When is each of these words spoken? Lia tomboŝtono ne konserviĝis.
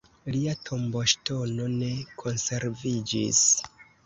Lia 0.35 0.53
tomboŝtono 0.69 1.67
ne 1.75 1.91
konserviĝis. 2.23 3.45